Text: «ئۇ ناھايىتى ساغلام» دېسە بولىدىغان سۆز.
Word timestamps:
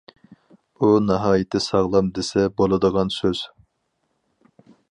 «ئۇ 0.79 0.87
ناھايىتى 1.09 1.61
ساغلام» 1.65 2.09
دېسە 2.17 2.47
بولىدىغان 2.61 3.13
سۆز. 3.17 3.43